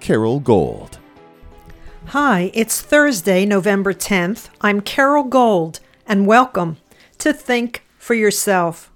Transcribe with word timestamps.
Carole 0.00 0.40
Gold. 0.40 0.98
Hi, 2.06 2.50
it's 2.54 2.80
Thursday, 2.80 3.44
November 3.44 3.92
10th. 3.92 4.48
I'm 4.62 4.80
Carole 4.80 5.24
Gold, 5.24 5.80
and 6.06 6.26
welcome 6.26 6.78
to 7.18 7.34
Think 7.34 7.84
for 7.98 8.14
Yourself. 8.14 8.90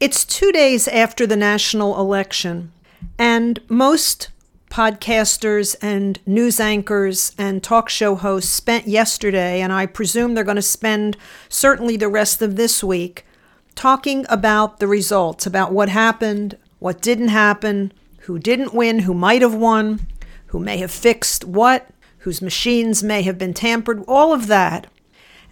It's 0.00 0.24
two 0.24 0.50
days 0.52 0.88
after 0.88 1.26
the 1.26 1.36
national 1.36 2.00
election, 2.00 2.72
and 3.18 3.60
most 3.68 4.30
podcasters 4.70 5.76
and 5.82 6.18
news 6.26 6.58
anchors 6.58 7.32
and 7.36 7.62
talk 7.62 7.90
show 7.90 8.14
hosts 8.14 8.50
spent 8.50 8.88
yesterday, 8.88 9.60
and 9.60 9.72
I 9.72 9.84
presume 9.84 10.34
they're 10.34 10.44
going 10.44 10.56
to 10.56 10.62
spend 10.62 11.18
certainly 11.50 11.98
the 11.98 12.08
rest 12.08 12.40
of 12.40 12.56
this 12.56 12.82
week, 12.82 13.26
talking 13.74 14.24
about 14.30 14.80
the 14.80 14.88
results, 14.88 15.46
about 15.46 15.72
what 15.72 15.90
happened, 15.90 16.56
what 16.78 17.02
didn't 17.02 17.28
happen, 17.28 17.92
who 18.24 18.38
didn't 18.38 18.72
win, 18.72 19.00
who 19.00 19.12
might 19.12 19.42
have 19.42 19.54
won, 19.54 20.06
who 20.46 20.58
may 20.58 20.78
have 20.78 20.90
fixed 20.90 21.44
what, 21.44 21.88
whose 22.18 22.40
machines 22.40 23.02
may 23.02 23.20
have 23.22 23.36
been 23.36 23.52
tampered, 23.52 24.02
all 24.08 24.32
of 24.32 24.46
that. 24.46 24.86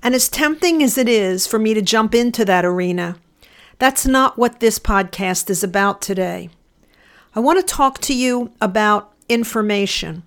And 0.03 0.15
as 0.15 0.29
tempting 0.29 0.83
as 0.83 0.97
it 0.97 1.09
is 1.09 1.47
for 1.47 1.59
me 1.59 1.75
to 1.75 1.83
jump 1.83 2.15
into 2.15 2.45
that 2.47 2.65
arena, 2.65 3.17
that's 3.79 4.07
not 4.07 4.39
what 4.39 4.61
this 4.61 4.79
podcast 4.79 5.51
is 5.51 5.63
about 5.63 6.01
today. 6.01 6.49
I 7.35 7.41
want 7.41 7.59
to 7.61 7.75
talk 7.75 7.99
to 8.01 8.15
you 8.15 8.53
about 8.61 9.13
information. 9.29 10.23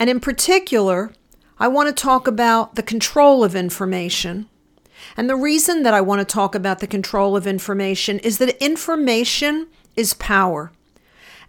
And 0.00 0.10
in 0.10 0.18
particular, 0.18 1.12
I 1.58 1.68
want 1.68 1.94
to 1.94 2.02
talk 2.02 2.26
about 2.26 2.74
the 2.74 2.82
control 2.82 3.44
of 3.44 3.54
information. 3.54 4.48
And 5.16 5.30
the 5.30 5.36
reason 5.36 5.84
that 5.84 5.94
I 5.94 6.00
want 6.00 6.20
to 6.20 6.24
talk 6.24 6.56
about 6.56 6.80
the 6.80 6.86
control 6.88 7.36
of 7.36 7.46
information 7.46 8.18
is 8.18 8.38
that 8.38 8.60
information 8.62 9.68
is 9.94 10.14
power. 10.14 10.72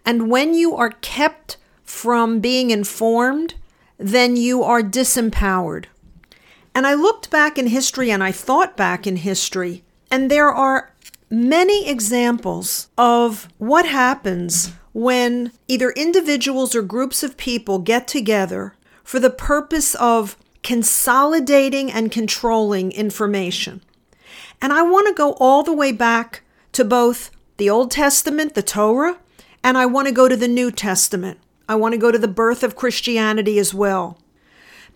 And 0.04 0.30
when 0.30 0.54
you 0.54 0.74
are 0.76 0.90
kept 0.90 1.56
from 1.84 2.40
being 2.40 2.70
informed, 2.70 3.54
then 3.98 4.36
you 4.36 4.62
are 4.62 4.82
disempowered. 4.82 5.86
And 6.74 6.86
I 6.86 6.94
looked 6.94 7.30
back 7.30 7.58
in 7.58 7.66
history 7.66 8.10
and 8.10 8.22
I 8.22 8.32
thought 8.32 8.76
back 8.76 9.06
in 9.06 9.16
history, 9.16 9.82
and 10.10 10.30
there 10.30 10.50
are 10.50 10.92
many 11.30 11.88
examples 11.88 12.88
of 12.96 13.48
what 13.58 13.86
happens 13.86 14.72
when 14.92 15.52
either 15.68 15.90
individuals 15.90 16.74
or 16.74 16.82
groups 16.82 17.22
of 17.22 17.36
people 17.36 17.78
get 17.78 18.08
together 18.08 18.74
for 19.04 19.20
the 19.20 19.30
purpose 19.30 19.94
of 19.96 20.36
consolidating 20.62 21.90
and 21.90 22.10
controlling 22.10 22.92
information. 22.92 23.80
And 24.60 24.72
I 24.72 24.82
want 24.82 25.06
to 25.08 25.14
go 25.14 25.32
all 25.34 25.62
the 25.62 25.72
way 25.72 25.92
back 25.92 26.42
to 26.72 26.84
both 26.84 27.30
the 27.56 27.70
Old 27.70 27.90
Testament, 27.90 28.54
the 28.54 28.62
Torah, 28.62 29.18
and 29.62 29.76
I 29.76 29.86
want 29.86 30.08
to 30.08 30.14
go 30.14 30.28
to 30.28 30.36
the 30.36 30.48
New 30.48 30.70
Testament. 30.70 31.38
I 31.68 31.74
want 31.74 31.92
to 31.92 31.98
go 31.98 32.10
to 32.10 32.18
the 32.18 32.28
birth 32.28 32.62
of 32.62 32.76
Christianity 32.76 33.58
as 33.58 33.72
well. 33.72 34.18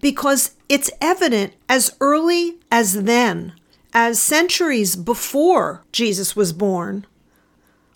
Because 0.01 0.57
it's 0.69 0.91
evident 1.01 1.55
as 1.69 1.97
early 2.01 2.59
as 2.71 3.05
then, 3.05 3.55
as 3.93 4.21
centuries 4.21 4.97
before 4.97 5.85
Jesus 5.93 6.35
was 6.35 6.53
born. 6.53 7.07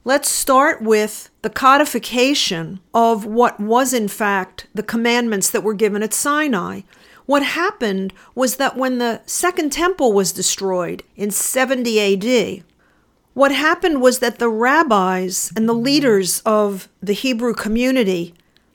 Let's 0.05 0.29
start 0.29 0.81
with 0.81 1.29
the 1.43 1.51
codification 1.51 2.81
of 2.95 3.27
what 3.27 3.61
was, 3.61 3.93
in 3.93 4.09
fact, 4.09 4.67
the 4.73 4.83
commandments 4.83 5.51
that 5.51 5.63
were 5.63 5.75
given 5.75 6.03
at 6.03 6.15
Sinai. 6.15 6.83
What 7.27 7.43
happened 7.43 8.15
was 8.35 8.57
that 8.57 8.77
when 8.77 8.99
the 8.99 9.21
Second 9.27 9.71
Temple 9.71 10.15
was 10.15 10.33
destroyed 10.33 11.03
in 11.15 11.31
70 11.31 12.01
AD, 12.01 12.65
what 13.39 13.53
happened 13.53 14.03
was 14.03 14.19
that 14.19 14.41
the 14.41 14.49
rabbis 14.49 15.53
and 15.55 15.69
the 15.69 15.73
leaders 15.73 16.41
of 16.41 16.89
the 17.01 17.13
Hebrew 17.13 17.55
community 17.55 18.35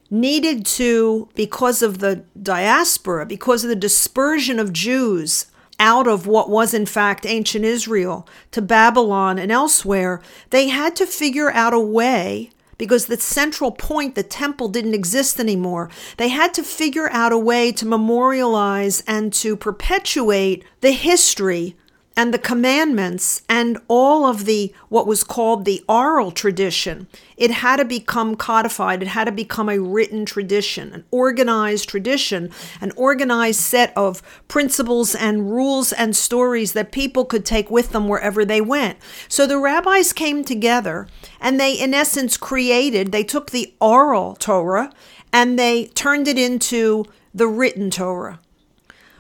needed 0.10 0.66
to, 0.66 1.28
because 1.36 1.82
of 1.82 2.00
the 2.00 2.24
diaspora, 2.42 3.26
because 3.26 3.66
of 3.66 3.70
the 3.70 3.76
dispersion 3.76 4.60
of 4.60 4.72
Jews 4.72 5.48
out 5.80 6.08
of 6.08 6.28
what 6.28 6.50
was 6.50 6.74
in 6.74 6.86
fact 6.86 7.26
ancient 7.26 7.66
Israel 7.66 8.26
to 8.52 8.62
Babylon 8.62 9.38
and 9.38 9.52
elsewhere, 9.52 10.22
they 10.52 10.70
had 10.70 10.96
to 10.96 11.06
figure 11.06 11.52
out 11.52 11.74
a 11.74 11.80
way 11.80 12.50
because 12.78 13.08
the 13.08 13.18
central 13.18 13.72
point, 13.72 14.16
the 14.16 14.24
temple, 14.24 14.70
didn't 14.70 14.94
exist 14.94 15.42
anymore. 15.42 15.90
They 16.16 16.30
had 16.30 16.54
to 16.54 16.64
figure 16.64 17.10
out 17.12 17.34
a 17.34 17.38
way 17.38 17.74
to 17.74 17.86
memorialize 17.86 19.04
and 19.08 19.34
to 19.34 19.58
perpetuate 19.58 20.64
the 20.80 20.94
history 20.94 21.76
and 22.16 22.34
the 22.34 22.40
commandments 22.40 23.42
and 23.50 23.78
all 23.88 24.26
of 24.26 24.46
the 24.46 24.74
what 24.90 25.08
was 25.08 25.24
called 25.24 25.66
the 25.66 25.84
oral 25.90 26.32
tradition. 26.32 27.08
It 27.38 27.50
had 27.52 27.78
to 27.78 27.86
become 27.86 28.36
codified. 28.36 29.02
It 29.02 29.10
had 29.10 29.26
to 29.26 29.32
become 29.32 29.70
a 29.70 29.80
written 29.80 30.26
tradition 30.26 30.94
an 30.94 31.06
organized 31.12 31.90
tradition 31.90 32.52
an 32.82 32.92
organized 32.96 33.60
set 33.60 33.92
of 33.96 34.22
principles 34.48 35.16
and 35.16 35.52
rules 35.52 35.92
and 35.92 36.16
stories 36.16 36.74
that 36.74 36.92
people 36.92 37.26
could 37.26 37.46
take 37.46 37.72
with 37.72 37.92
them 37.92 38.08
wherever 38.08 38.46
they 38.46 38.62
went. 38.62 38.98
So 39.28 39.48
the 39.48 39.58
rabbis 39.58 40.14
came 40.14 40.44
together 40.44 41.08
and 41.40 41.60
they 41.60 41.74
in 41.74 41.94
essence 41.94 42.38
created 42.38 43.12
they 43.12 43.24
took 43.24 43.52
the 43.52 43.74
oral 43.80 44.36
torah 44.36 44.92
and 45.32 45.58
they 45.58 45.88
turned 45.88 46.28
it 46.28 46.38
into 46.38 47.06
the 47.34 47.48
written 47.48 47.90
torah 47.90 48.40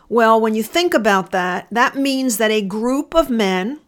well, 0.09 0.39
when 0.39 0.55
you 0.55 0.63
think 0.63 0.93
about 0.93 1.31
that, 1.31 1.67
that 1.71 1.95
means 1.95 2.37
that 2.37 2.51
a 2.51 2.61
group 2.61 3.15
of 3.15 3.29
men, 3.29 3.79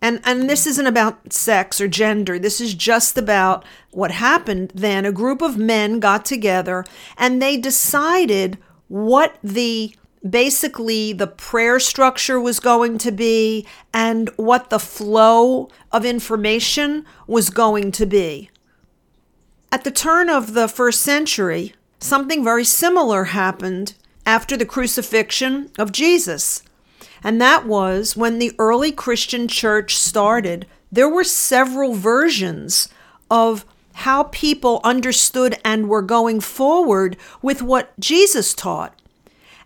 and, 0.00 0.20
and 0.24 0.48
this 0.48 0.66
isn't 0.66 0.86
about 0.86 1.32
sex 1.32 1.80
or 1.80 1.88
gender, 1.88 2.38
this 2.38 2.60
is 2.60 2.74
just 2.74 3.18
about 3.18 3.64
what 3.90 4.10
happened 4.10 4.72
then. 4.74 5.04
A 5.04 5.12
group 5.12 5.42
of 5.42 5.56
men 5.56 6.00
got 6.00 6.24
together 6.24 6.84
and 7.16 7.40
they 7.40 7.56
decided 7.56 8.58
what 8.88 9.38
the 9.42 9.94
basically 10.28 11.12
the 11.12 11.26
prayer 11.26 11.78
structure 11.78 12.40
was 12.40 12.58
going 12.58 12.98
to 12.98 13.12
be 13.12 13.66
and 13.94 14.30
what 14.36 14.70
the 14.70 14.78
flow 14.78 15.68
of 15.92 16.04
information 16.04 17.04
was 17.26 17.50
going 17.50 17.92
to 17.92 18.06
be. 18.06 18.50
At 19.70 19.84
the 19.84 19.90
turn 19.90 20.28
of 20.28 20.54
the 20.54 20.66
first 20.66 21.02
century, 21.02 21.74
something 22.00 22.42
very 22.42 22.64
similar 22.64 23.24
happened 23.24 23.94
after 24.28 24.58
the 24.58 24.66
crucifixion 24.66 25.70
of 25.78 25.90
Jesus. 25.90 26.62
And 27.24 27.40
that 27.40 27.66
was 27.66 28.14
when 28.14 28.38
the 28.38 28.52
early 28.58 28.92
Christian 28.92 29.48
church 29.48 29.96
started. 29.96 30.66
There 30.92 31.08
were 31.08 31.24
several 31.24 31.94
versions 31.94 32.90
of 33.30 33.64
how 33.94 34.24
people 34.24 34.82
understood 34.84 35.58
and 35.64 35.88
were 35.88 36.02
going 36.02 36.40
forward 36.40 37.16
with 37.40 37.62
what 37.62 37.98
Jesus 37.98 38.52
taught. 38.52 38.94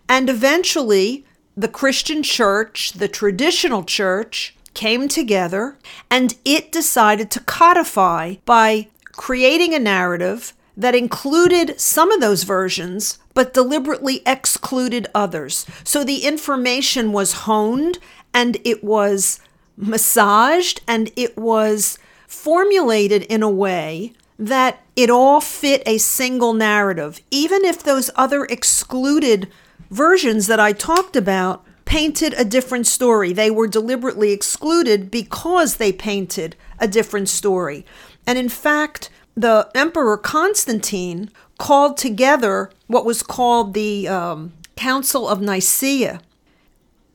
And 0.07 0.29
eventually, 0.29 1.25
the 1.57 1.67
Christian 1.67 2.23
church, 2.23 2.93
the 2.93 3.09
traditional 3.09 3.83
church, 3.83 4.55
came 4.73 5.09
together 5.09 5.77
and 6.09 6.35
it 6.45 6.71
decided 6.71 7.29
to 7.31 7.41
codify 7.41 8.35
by 8.45 8.87
creating 9.11 9.73
a 9.73 9.79
narrative 9.79 10.53
that 10.77 10.95
included 10.95 11.79
some 11.79 12.11
of 12.11 12.21
those 12.21 12.43
versions, 12.43 13.19
but 13.33 13.53
deliberately 13.53 14.21
excluded 14.25 15.07
others. 15.13 15.65
So 15.83 16.03
the 16.03 16.25
information 16.25 17.11
was 17.11 17.33
honed 17.33 17.99
and 18.33 18.57
it 18.63 18.83
was 18.83 19.39
massaged 19.75 20.81
and 20.87 21.11
it 21.15 21.37
was 21.37 21.97
formulated 22.27 23.23
in 23.23 23.43
a 23.43 23.49
way 23.49 24.13
that 24.37 24.81
it 24.95 25.09
all 25.09 25.39
fit 25.39 25.83
a 25.85 25.97
single 25.97 26.53
narrative, 26.53 27.21
even 27.31 27.63
if 27.63 27.83
those 27.83 28.09
other 28.15 28.45
excluded 28.45 29.49
versions 29.89 30.47
that 30.47 30.59
I 30.59 30.73
talked 30.73 31.15
about 31.15 31.63
painted 31.85 32.33
a 32.33 32.45
different 32.45 32.87
story. 32.87 33.33
They 33.33 33.51
were 33.51 33.67
deliberately 33.67 34.31
excluded 34.31 35.11
because 35.11 35.75
they 35.75 35.91
painted 35.91 36.55
a 36.79 36.87
different 36.87 37.29
story. 37.29 37.85
And 38.25 38.37
in 38.37 38.49
fact, 38.49 39.09
the 39.35 39.69
Emperor 39.75 40.17
Constantine 40.17 41.29
called 41.57 41.97
together 41.97 42.71
what 42.93 43.05
was 43.05 43.23
called 43.23 43.73
the 43.73 44.07
um, 44.07 44.53
Council 44.75 45.27
of 45.27 45.41
Nicaea. 45.41 46.21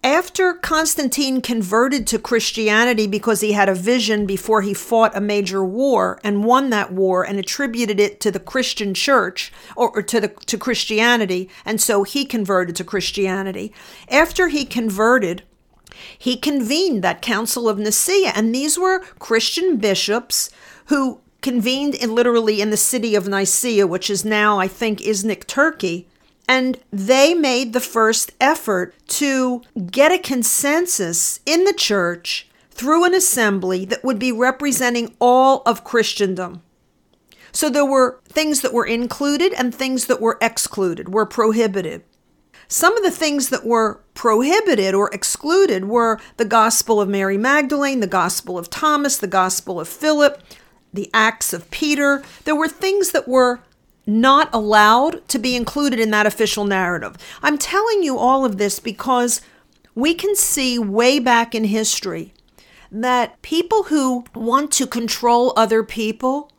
after 0.02 0.54
Constantine 0.54 1.40
converted 1.40 2.06
to 2.08 2.19
Christianity 2.19 3.06
because 3.06 3.40
he 3.40 3.52
had 3.52 3.69
a 3.69 3.75
vision 3.75 4.26
before 4.26 4.62
he 4.62 4.75
fought 4.75 5.16
a 5.16 5.20
major 5.20 5.64
war 5.64 6.20
and 6.25 6.44
won 6.44 6.70
that 6.70 6.92
war 6.92 7.25
and 7.25 7.38
attributed 7.38 8.00
it 8.00 8.20
to 8.20 8.30
the 8.30 8.40
Christian 8.40 8.92
church 8.92 9.52
or, 9.76 9.90
or, 9.90 10.02
to 10.02 10.20
the 10.20 10.28
to 10.46 10.58
Christianity 10.58 11.48
and 11.64 11.80
so 11.80 12.02
he 12.02 12.25
converted 12.25 12.75
to 12.76 12.84
Christianity 12.84 13.72
after 14.08 14.48
he 14.48 14.64
converted 14.64 15.42
he 16.16 16.36
convened 16.36 17.02
that 17.04 17.22
council 17.22 17.69
of 17.69 17.78
Nicaea 17.78 18.32
and 18.34 18.54
these 18.54 18.78
were 18.78 19.00
Christian 19.19 19.76
bishops 19.76 20.50
who 20.86 21.20
convened 21.40 21.94
in 21.94 22.14
literally 22.14 22.61
in 22.61 22.70
the 22.70 22.76
city 22.76 23.14
of 23.14 23.29
Nicaea 23.29 23.87
which 23.87 24.11
is 24.11 24.25
now 24.25 24.58
I 24.58 24.69
think 24.69 25.00
Iznik 25.00 25.46
Turkey 25.46 26.08
and 26.49 26.81
they 26.90 27.35
made 27.35 27.73
the 27.73 27.81
first 27.81 28.32
effort 28.40 28.94
to 29.08 29.62
get 29.90 30.11
a 30.11 30.19
consensus 30.19 31.40
in 31.44 31.64
the 31.64 31.75
church 31.75 32.49
through 32.70 33.05
an 33.05 33.12
assembly 33.12 33.85
that 33.85 34.02
would 34.02 34.19
be 34.19 34.32
representing 34.32 35.14
all 35.20 35.62
of 35.67 35.85
Christendom. 35.85 36.62
So 37.52 37.69
there 37.69 37.85
were 37.85 38.20
things 38.25 38.62
that 38.62 38.73
were 38.73 38.87
included 38.87 39.52
and 39.55 39.75
things 39.75 40.06
that 40.06 40.20
were 40.20 40.38
excluded, 40.40 41.12
were 41.12 41.26
prohibited. 41.26 42.02
Some 42.69 42.96
of 42.96 43.02
the 43.02 43.11
things 43.11 43.49
that 43.49 43.64
were 43.64 44.00
prohibited 44.14 44.94
or 44.94 45.12
excluded 45.12 45.87
were 45.87 46.20
the 46.37 46.44
Gospel 46.44 47.00
of 47.00 47.08
Mary 47.08 47.38
Magdalene, 47.38 48.00
the 48.00 48.06
Gospel 48.06 48.58
of 48.58 48.70
Thomas, 48.70 49.17
the 49.17 49.26
Gospel 49.26 49.81
of 49.81 49.88
Philip, 49.88 50.40
the 50.93 51.11
Acts 51.12 51.52
of 51.52 51.70
Peter. 51.70 52.23
There 52.44 52.56
were 52.56 52.69
things 52.69 53.12
that 53.12 53.29
were 53.29 53.61
not 54.06 54.49
allowed 54.52 55.26
to 55.29 55.38
be 55.38 55.55
included 55.55 56.00
in 56.00 56.11
that 56.11 56.26
official 56.26 56.64
narrative. 56.64 57.17
I'm 57.43 57.58
telling 57.58 58.02
you 58.02 58.17
all 58.17 58.44
of 58.44 58.56
this 58.56 58.81
because 58.81 59.43
we 59.94 60.14
can 60.14 60.35
see 60.35 60.79
way 60.79 61.19
back 61.19 61.55
in 61.55 61.64
history 61.64 62.32
that 62.90 63.40
people 63.43 63.85
who 63.85 64.25
want 64.35 64.73
to 64.73 64.87
control 64.87 65.52
other 65.56 65.82
people 65.82 66.50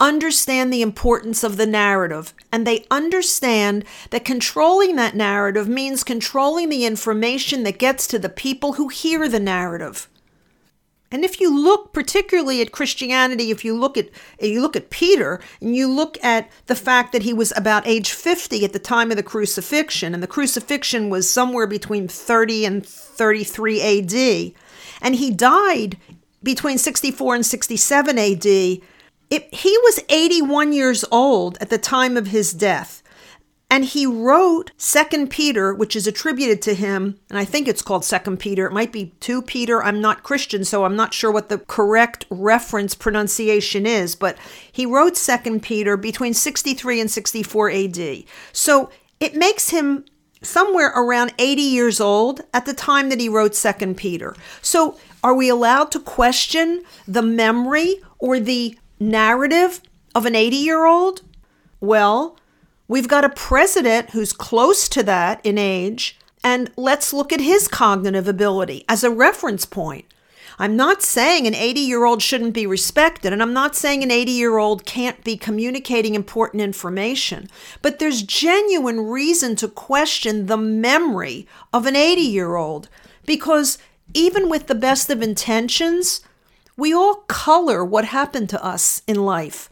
understand 0.00 0.72
the 0.72 0.82
importance 0.82 1.42
of 1.42 1.56
the 1.56 1.66
narrative 1.66 2.32
and 2.52 2.66
they 2.66 2.84
understand 2.90 3.84
that 4.10 4.24
controlling 4.24 4.96
that 4.96 5.14
narrative 5.14 5.68
means 5.68 6.04
controlling 6.04 6.68
the 6.68 6.84
information 6.84 7.64
that 7.64 7.78
gets 7.78 8.06
to 8.06 8.18
the 8.18 8.28
people 8.28 8.74
who 8.74 8.88
hear 8.88 9.28
the 9.28 9.40
narrative. 9.40 10.08
And 11.10 11.24
if 11.24 11.40
you 11.40 11.56
look 11.56 11.92
particularly 11.94 12.60
at 12.60 12.72
Christianity, 12.72 13.50
if 13.50 13.64
you 13.64 13.74
look 13.74 13.96
at 13.96 14.10
you 14.40 14.60
look 14.60 14.76
at 14.76 14.90
Peter 14.90 15.40
and 15.60 15.74
you 15.74 15.90
look 15.90 16.22
at 16.22 16.50
the 16.66 16.74
fact 16.74 17.12
that 17.12 17.22
he 17.22 17.32
was 17.32 17.52
about 17.56 17.86
age 17.86 18.12
50 18.12 18.64
at 18.64 18.74
the 18.74 18.78
time 18.78 19.10
of 19.10 19.16
the 19.16 19.22
crucifixion 19.22 20.12
and 20.12 20.22
the 20.22 20.26
crucifixion 20.26 21.08
was 21.08 21.28
somewhere 21.28 21.66
between 21.66 22.08
30 22.08 22.66
and 22.66 22.86
33 22.86 23.80
AD 23.80 24.52
and 25.00 25.14
he 25.14 25.30
died 25.30 25.96
between 26.42 26.78
64 26.78 27.36
and 27.36 27.46
67 27.46 28.18
AD, 28.18 28.46
it, 28.46 29.54
he 29.54 29.78
was 29.78 30.00
81 30.08 30.72
years 30.72 31.04
old 31.10 31.58
at 31.60 31.70
the 31.70 31.78
time 31.78 32.16
of 32.16 32.28
his 32.28 32.52
death. 32.52 33.02
And 33.70 33.84
he 33.84 34.06
wrote 34.06 34.70
Second 34.78 35.28
Peter, 35.28 35.74
which 35.74 35.94
is 35.94 36.06
attributed 36.06 36.62
to 36.62 36.74
him, 36.74 37.18
and 37.28 37.38
I 37.38 37.44
think 37.44 37.68
it's 37.68 37.82
called 37.82 38.04
Second 38.04 38.38
Peter. 38.38 38.66
It 38.66 38.72
might 38.72 38.92
be 38.92 39.12
two 39.20 39.42
Peter. 39.42 39.82
I'm 39.82 40.00
not 40.00 40.22
Christian, 40.22 40.64
so 40.64 40.84
I'm 40.84 40.96
not 40.96 41.12
sure 41.12 41.30
what 41.30 41.50
the 41.50 41.58
correct 41.58 42.24
reference 42.30 42.94
pronunciation 42.94 43.84
is, 43.84 44.14
but 44.14 44.38
he 44.72 44.86
wrote 44.86 45.18
Second 45.18 45.62
Peter 45.62 45.98
between 45.98 46.32
63 46.32 47.00
and 47.00 47.10
64 47.10 47.70
AD. 47.70 48.24
So 48.52 48.88
it 49.20 49.34
makes 49.34 49.68
him 49.68 50.06
somewhere 50.40 50.92
around 50.96 51.34
80 51.38 51.60
years 51.60 52.00
old 52.00 52.40
at 52.54 52.64
the 52.64 52.74
time 52.74 53.10
that 53.10 53.20
he 53.20 53.28
wrote 53.28 53.54
Second 53.54 53.96
Peter. 53.96 54.34
So 54.62 54.98
are 55.22 55.34
we 55.34 55.48
allowed 55.48 55.90
to 55.92 56.00
question 56.00 56.84
the 57.06 57.22
memory 57.22 58.00
or 58.18 58.40
the 58.40 58.78
narrative 58.98 59.82
of 60.14 60.24
an 60.24 60.34
80 60.34 60.56
year 60.56 60.86
old? 60.86 61.22
Well, 61.80 62.38
We've 62.90 63.06
got 63.06 63.24
a 63.24 63.28
president 63.28 64.10
who's 64.10 64.32
close 64.32 64.88
to 64.88 65.02
that 65.02 65.44
in 65.44 65.58
age, 65.58 66.18
and 66.42 66.70
let's 66.74 67.12
look 67.12 67.34
at 67.34 67.40
his 67.40 67.68
cognitive 67.68 68.26
ability 68.26 68.86
as 68.88 69.04
a 69.04 69.10
reference 69.10 69.66
point. 69.66 70.06
I'm 70.58 70.74
not 70.74 71.02
saying 71.02 71.46
an 71.46 71.54
80 71.54 71.80
year 71.80 72.06
old 72.06 72.22
shouldn't 72.22 72.54
be 72.54 72.66
respected, 72.66 73.30
and 73.30 73.42
I'm 73.42 73.52
not 73.52 73.76
saying 73.76 74.02
an 74.02 74.10
80 74.10 74.32
year 74.32 74.56
old 74.56 74.86
can't 74.86 75.22
be 75.22 75.36
communicating 75.36 76.14
important 76.14 76.62
information, 76.62 77.48
but 77.82 77.98
there's 77.98 78.22
genuine 78.22 79.02
reason 79.02 79.54
to 79.56 79.68
question 79.68 80.46
the 80.46 80.56
memory 80.56 81.46
of 81.74 81.84
an 81.84 81.94
80 81.94 82.22
year 82.22 82.56
old 82.56 82.88
because 83.26 83.76
even 84.14 84.48
with 84.48 84.66
the 84.66 84.74
best 84.74 85.10
of 85.10 85.20
intentions, 85.20 86.22
we 86.74 86.94
all 86.94 87.16
color 87.28 87.84
what 87.84 88.06
happened 88.06 88.48
to 88.48 88.64
us 88.64 89.02
in 89.06 89.26
life. 89.26 89.68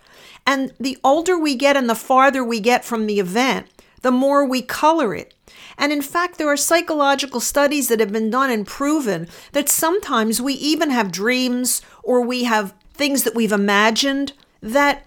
And 0.47 0.73
the 0.79 0.97
older 1.03 1.37
we 1.37 1.57
get 1.57 1.77
and 1.77 1.91
the 1.91 1.95
farther 1.95 2.45
we 2.45 2.61
get 2.61 2.85
from 2.85 3.07
the 3.07 3.19
event, 3.19 3.67
the 4.03 4.13
more 4.13 4.47
we 4.47 4.63
color 4.63 5.15
it. 5.15 5.35
And 5.77 5.93
in 5.93 6.01
fact, 6.01 6.39
there 6.39 6.49
are 6.49 6.57
psychological 6.57 7.41
studies 7.41 7.89
that 7.89 8.01
have 8.01 8.13
been 8.13 8.31
done 8.31 8.51
and 8.51 8.67
proven 8.67 9.29
that 9.53 9.69
sometimes 9.69 10.41
we 10.41 10.55
even 10.55 10.91
have 10.91 11.11
dreams 11.11 11.83
or 12.03 12.21
we 12.21 12.45
have 12.45 12.75
things 12.95 13.25
that 13.25 13.35
we've 13.35 13.53
imagined 13.53 14.33
that, 14.61 15.07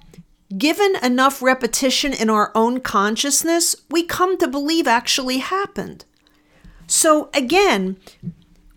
given 0.57 0.95
enough 1.01 1.41
repetition 1.41 2.13
in 2.13 2.29
our 2.29 2.51
own 2.53 2.81
consciousness, 2.81 3.75
we 3.89 4.03
come 4.03 4.37
to 4.37 4.47
believe 4.47 4.87
actually 4.87 5.37
happened. 5.37 6.05
So 6.85 7.29
again, 7.33 7.97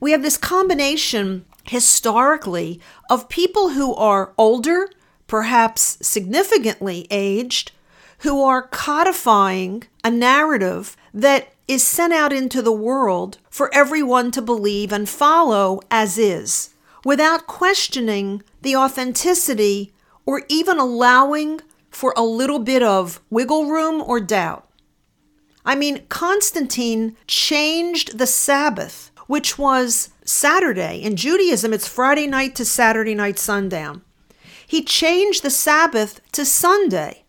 we 0.01 0.13
have 0.13 0.23
this 0.23 0.37
combination 0.39 1.45
historically 1.65 2.81
of 3.11 3.29
people 3.29 3.71
who 3.71 3.95
are 3.95 4.35
older 4.37 4.89
perhaps 5.33 5.97
significantly 6.03 7.07
aged, 7.11 7.73
who 8.19 8.45
are 8.45 8.69
codifying 8.69 9.83
a 10.05 10.11
narrative 10.11 10.95
that 11.15 11.55
is 11.67 11.83
sent 11.83 12.13
out 12.13 12.35
into 12.35 12.61
the 12.61 12.71
world 12.71 13.39
for 13.49 13.75
everyone 13.75 14.31
to 14.31 14.43
believe 14.43 14.93
and 14.93 15.09
follow 15.09 15.81
as 15.91 16.19
is, 16.19 16.75
without 17.03 17.47
questioning 17.47 18.43
the 18.61 18.77
authenticity 18.77 19.91
or 20.27 20.43
even 20.51 20.79
allowing 20.79 21.63
for 21.89 22.13
a 22.15 22.23
little 22.23 22.59
bit 22.59 22.83
of 22.83 23.19
wiggle 23.31 23.71
room 23.71 24.03
or 24.03 24.21
doubt. 24.21 24.69
I 25.65 25.77
mean, 25.77 26.05
Constantine 26.11 27.17
changed 27.27 28.19
the 28.19 28.27
Sabbath, 28.27 29.11
which 29.29 29.57
was 29.57 30.11
Saturday. 30.27 30.99
In 30.99 31.17
Judaism, 31.17 31.73
it's 31.73 31.89
Friday 31.89 32.27
night 32.27 32.55
to 32.57 32.67
Saturday 32.67 33.15
night 33.15 33.39
sundown. 33.39 34.03
He 34.73 34.83
changed 34.83 35.43
the 35.43 35.51
Sabbath 35.51 36.23
to 36.33 36.47
Sunday. 36.47 37.25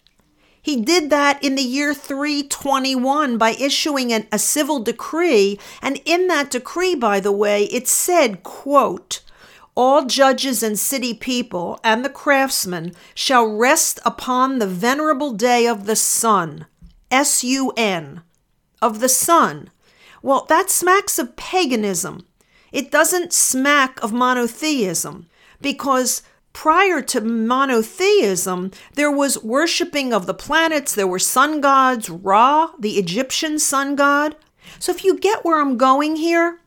He 0.61 0.79
did 0.79 1.09
that 1.09 1.43
in 1.43 1.55
the 1.55 1.61
year 1.61 1.93
321 1.93 3.37
by 3.37 3.49
issuing 3.59 4.13
an, 4.13 4.27
a 4.31 4.39
civil 4.39 4.79
decree. 4.79 5.59
And 5.81 5.99
in 6.05 6.27
that 6.27 6.51
decree, 6.51 6.95
by 6.95 7.19
the 7.19 7.33
way, 7.33 7.65
it 7.65 7.89
said, 7.89 8.43
quote, 8.43 9.19
all 9.75 10.05
judges 10.05 10.63
and 10.63 10.79
city 10.79 11.13
people 11.13 11.81
and 11.83 12.05
the 12.05 12.09
craftsmen 12.09 12.93
shall 13.13 13.45
rest 13.45 13.99
upon 14.05 14.59
the 14.59 14.67
venerable 14.67 15.33
day 15.33 15.67
of 15.67 15.85
the 15.85 15.97
sun, 15.97 16.65
S 17.11 17.43
U 17.43 17.73
N, 17.75 18.21
of 18.81 19.01
the 19.01 19.09
sun. 19.09 19.69
Well, 20.21 20.45
that 20.47 20.69
smacks 20.69 21.19
of 21.19 21.35
paganism. 21.35 22.25
It 22.71 22.89
doesn't 22.89 23.33
smack 23.33 24.01
of 24.01 24.13
monotheism 24.13 25.27
because 25.59 26.21
prior 26.53 27.01
to 27.01 27.21
monotheism, 27.21 28.71
there 28.93 29.11
was 29.11 29.43
worshiping 29.43 30.13
of 30.13 30.25
the 30.27 30.33
planets, 30.33 30.93
there 30.93 31.07
were 31.07 31.19
sun 31.19 31.59
gods, 31.59 32.09
Ra, 32.09 32.71
the 32.79 32.97
Egyptian 32.97 33.59
sun 33.59 33.95
god. 33.95 34.35
So 34.79 34.91
if 34.91 35.03
you 35.03 35.17
get 35.17 35.43
where 35.43 35.59
I'm 35.59 35.77
going 35.77 36.15
here, 36.15 36.59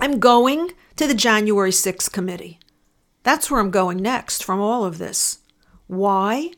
I'm 0.00 0.18
going 0.18 0.72
to 0.96 1.06
the 1.06 1.14
January 1.14 1.70
6th 1.70 2.10
committee. 2.12 2.58
That's 3.22 3.50
where 3.50 3.60
I'm 3.60 3.70
going 3.70 3.98
next 3.98 4.44
from 4.44 4.60
all 4.60 4.84
of 4.84 4.98
this. 4.98 5.38
Why? 5.86 6.52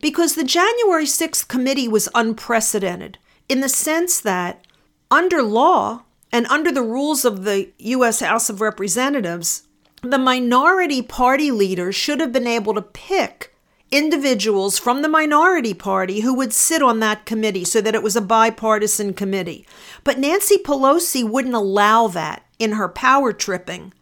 Because 0.00 0.34
the 0.34 0.44
January 0.44 1.06
6th 1.06 1.48
committee 1.48 1.88
was 1.88 2.08
unprecedented 2.14 3.18
in 3.48 3.60
the 3.60 3.68
sense 3.68 4.20
that 4.20 4.66
under 5.10 5.42
law 5.42 6.02
and 6.32 6.46
under 6.46 6.72
the 6.72 6.82
rules 6.82 7.24
of 7.24 7.44
the 7.44 7.70
U.S. 7.78 8.20
House 8.20 8.50
of 8.50 8.60
Representatives, 8.60 9.64
the 10.10 10.18
minority 10.18 11.02
party 11.02 11.50
leaders 11.50 11.94
should 11.94 12.20
have 12.20 12.32
been 12.32 12.46
able 12.46 12.74
to 12.74 12.82
pick 12.82 13.54
individuals 13.90 14.78
from 14.78 15.02
the 15.02 15.08
minority 15.08 15.74
party 15.74 16.20
who 16.20 16.34
would 16.34 16.52
sit 16.52 16.82
on 16.82 17.00
that 17.00 17.26
committee 17.26 17.64
so 17.64 17.80
that 17.80 17.94
it 17.94 18.02
was 18.02 18.16
a 18.16 18.20
bipartisan 18.20 19.14
committee. 19.14 19.66
But 20.02 20.18
Nancy 20.18 20.56
Pelosi 20.58 21.28
wouldn't 21.28 21.54
allow 21.54 22.08
that 22.08 22.44
in 22.58 22.72
her 22.72 22.88
power 22.88 23.32
tripping 23.32 23.92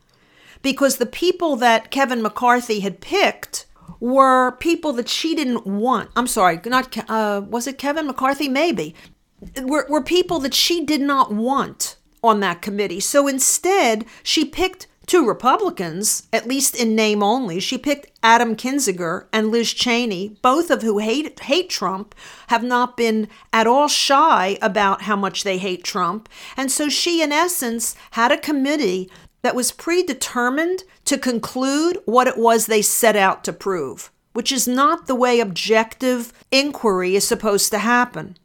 because 0.63 0.97
the 0.97 1.07
people 1.07 1.57
that 1.57 1.91
Kevin 1.91 2.23
McCarthy 2.23 2.81
had 2.81 3.01
picked 3.01 3.67
were 4.01 4.53
people 4.53 4.93
that 4.95 5.09
she 5.09 5.35
didn't 5.35 5.67
want. 5.67 6.11
I'm 6.17 6.27
sorry, 6.27 6.61
not 6.65 6.97
uh, 7.11 7.43
was 7.47 7.67
it 7.67 7.79
Kevin 7.79 8.07
McCarthy? 8.07 8.49
Maybe 8.49 8.95
were, 9.61 9.87
were 9.89 10.03
people 10.03 10.39
that 10.41 10.55
she 10.55 10.85
did 10.85 11.01
not 11.01 11.33
want 11.33 11.97
on 12.23 12.41
that 12.41 12.63
committee. 12.63 13.01
So 13.01 13.27
instead, 13.27 14.05
she 14.23 14.45
picked 14.45 14.87
two 15.07 15.27
Republicans, 15.27 16.29
at 16.33 16.47
least 16.47 16.75
in 16.75 16.95
name 16.95 17.23
only. 17.23 17.61
She 17.61 17.79
picked 17.79 18.19
Adam 18.23 18.57
Kinzinger 18.57 19.27
and 19.33 19.51
Liz 19.51 19.73
Cheney, 19.73 20.37
both 20.43 20.71
of 20.71 20.83
who 20.83 20.99
hate 20.99 21.41
hate 21.41 21.71
Trump, 21.71 22.15
have 22.49 22.63
not 22.63 22.97
been 22.97 23.29
at 23.53 23.67
all 23.67 23.89
shy 23.89 24.59
about 24.63 25.03
how 25.03 25.17
much 25.17 25.45
they 25.45 25.59
hate 25.59 25.85
Trump. 25.85 26.29
And 26.57 26.71
so 26.71 26.89
she 26.89 27.23
in 27.23 27.33
essence 27.33 27.97
had 28.13 28.33
a 28.33 28.39
committee 28.39 29.11
that 29.43 29.55
was 29.55 29.73
predetermined 29.73 30.85
to 31.05 31.19
conclude 31.19 31.99
what 32.05 32.29
it 32.29 32.39
was 32.39 32.67
they 32.67 32.83
set 32.83 33.17
out 33.17 33.45
to 33.45 33.53
prove, 33.53 34.11
which 34.33 34.53
is 34.53 34.69
not 34.69 35.07
the 35.07 35.15
way 35.15 35.41
objective 35.41 36.33
inquiry 36.51 37.17
is 37.17 37.27
supposed 37.27 37.71
to 37.73 37.79
happen. 37.79 38.37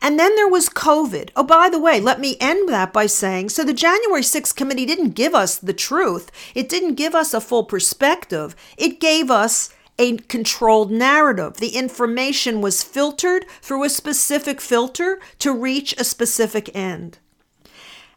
And 0.00 0.18
then 0.18 0.34
there 0.36 0.48
was 0.48 0.68
COVID. 0.68 1.30
Oh, 1.36 1.44
by 1.44 1.68
the 1.68 1.78
way, 1.78 2.00
let 2.00 2.20
me 2.20 2.36
end 2.40 2.68
that 2.68 2.92
by 2.92 3.06
saying 3.06 3.50
so 3.50 3.64
the 3.64 3.74
January 3.74 4.22
6th 4.22 4.54
committee 4.54 4.86
didn't 4.86 5.10
give 5.10 5.34
us 5.34 5.56
the 5.56 5.72
truth, 5.72 6.30
it 6.54 6.68
didn't 6.68 6.94
give 6.94 7.14
us 7.14 7.34
a 7.34 7.40
full 7.40 7.64
perspective, 7.64 8.54
it 8.76 9.00
gave 9.00 9.30
us 9.30 9.70
a 9.98 10.16
controlled 10.16 10.90
narrative. 10.90 11.56
The 11.56 11.76
information 11.76 12.60
was 12.60 12.82
filtered 12.82 13.44
through 13.60 13.84
a 13.84 13.90
specific 13.90 14.60
filter 14.60 15.20
to 15.40 15.52
reach 15.52 15.92
a 15.98 16.04
specific 16.04 16.74
end. 16.74 17.18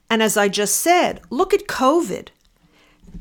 And 0.10 0.22
as 0.22 0.38
I 0.38 0.48
just 0.48 0.76
said, 0.76 1.22
look 1.30 1.54
at 1.54 1.68
COVID. 1.68 2.28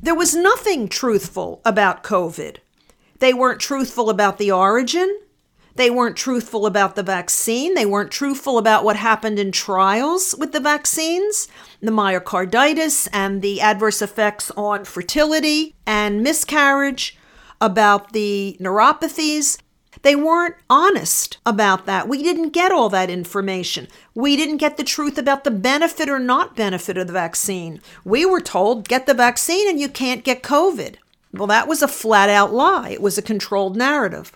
There 0.02 0.14
was 0.14 0.34
nothing 0.34 0.88
truthful 0.88 1.60
about 1.64 2.02
COVID. 2.02 2.56
They 3.18 3.32
weren't 3.34 3.60
truthful 3.60 4.10
about 4.10 4.38
the 4.38 4.50
origin. 4.50 5.20
They 5.76 5.90
weren't 5.90 6.16
truthful 6.16 6.66
about 6.66 6.96
the 6.96 7.02
vaccine. 7.02 7.74
They 7.74 7.86
weren't 7.86 8.10
truthful 8.10 8.58
about 8.58 8.84
what 8.84 8.96
happened 8.96 9.38
in 9.38 9.52
trials 9.52 10.34
with 10.38 10.52
the 10.52 10.60
vaccines, 10.60 11.48
the 11.80 11.90
myocarditis 11.90 13.08
and 13.12 13.40
the 13.40 13.60
adverse 13.60 14.02
effects 14.02 14.50
on 14.52 14.84
fertility 14.84 15.74
and 15.86 16.22
miscarriage, 16.22 17.16
about 17.60 18.12
the 18.12 18.56
neuropathies. 18.60 19.58
They 20.02 20.16
weren't 20.16 20.54
honest 20.70 21.38
about 21.44 21.84
that. 21.86 22.08
We 22.08 22.22
didn't 22.22 22.50
get 22.50 22.72
all 22.72 22.88
that 22.88 23.10
information. 23.10 23.86
We 24.14 24.36
didn't 24.36 24.56
get 24.56 24.76
the 24.76 24.84
truth 24.84 25.18
about 25.18 25.44
the 25.44 25.50
benefit 25.50 26.08
or 26.08 26.18
not 26.18 26.56
benefit 26.56 26.96
of 26.96 27.06
the 27.06 27.12
vaccine. 27.12 27.80
We 28.04 28.24
were 28.24 28.40
told 28.40 28.88
get 28.88 29.06
the 29.06 29.14
vaccine 29.14 29.68
and 29.68 29.78
you 29.78 29.88
can't 29.88 30.24
get 30.24 30.42
COVID. 30.42 30.96
Well, 31.34 31.46
that 31.48 31.68
was 31.68 31.82
a 31.82 31.88
flat 31.88 32.30
out 32.30 32.52
lie. 32.52 32.90
It 32.90 33.02
was 33.02 33.18
a 33.18 33.22
controlled 33.22 33.76
narrative. 33.76 34.32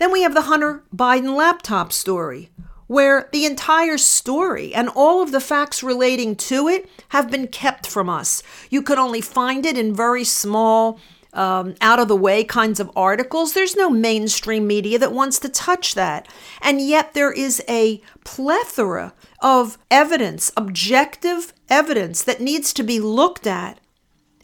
Then 0.00 0.12
we 0.12 0.22
have 0.22 0.32
the 0.32 0.48
Hunter 0.48 0.82
Biden 0.96 1.36
laptop 1.36 1.92
story, 1.92 2.48
where 2.86 3.28
the 3.32 3.44
entire 3.44 3.98
story 3.98 4.72
and 4.72 4.88
all 4.96 5.22
of 5.22 5.30
the 5.30 5.42
facts 5.42 5.82
relating 5.82 6.36
to 6.36 6.68
it 6.68 6.88
have 7.10 7.30
been 7.30 7.46
kept 7.46 7.86
from 7.86 8.08
us. 8.08 8.42
You 8.70 8.80
could 8.80 8.96
only 8.96 9.20
find 9.20 9.66
it 9.66 9.76
in 9.76 9.94
very 9.94 10.24
small, 10.24 10.98
um, 11.34 11.74
out 11.82 11.98
of 11.98 12.08
the 12.08 12.16
way 12.16 12.44
kinds 12.44 12.80
of 12.80 12.90
articles. 12.96 13.52
There's 13.52 13.76
no 13.76 13.90
mainstream 13.90 14.66
media 14.66 14.98
that 14.98 15.12
wants 15.12 15.38
to 15.40 15.50
touch 15.50 15.94
that. 15.96 16.26
And 16.62 16.80
yet 16.80 17.12
there 17.12 17.30
is 17.30 17.62
a 17.68 18.00
plethora 18.24 19.12
of 19.40 19.76
evidence, 19.90 20.50
objective 20.56 21.52
evidence 21.68 22.22
that 22.22 22.40
needs 22.40 22.72
to 22.72 22.82
be 22.82 23.00
looked 23.00 23.46
at. 23.46 23.78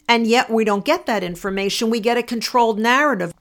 And 0.07 0.27
yet 0.27 0.51
we 0.51 0.63
don't 0.63 0.85
get 0.85 1.07
that 1.07 1.23
information. 1.23 1.89
We 1.89 1.99
get 1.99 2.15
a 2.15 2.21
controlled 2.21 2.77
narrative. 2.77 3.33